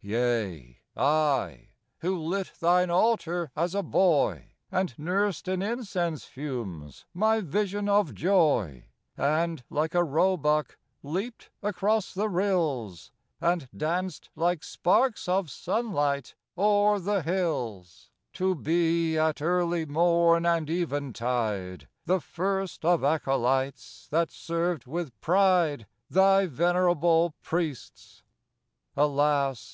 [0.00, 7.42] Yea, I, who lit Thine altar, as a boy, And nursed in incense fumes my
[7.42, 8.86] vision of joy,
[9.18, 16.98] And like a roebuck leaped across the rills, And danced like sparks of sunlight o'er
[16.98, 24.86] the hills, To be, at early morn and eventide, The first of acolytes that served
[24.86, 28.22] with pride Thy venerable priests,
[28.96, 29.70] alas!